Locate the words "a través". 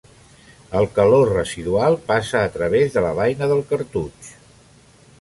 2.49-2.97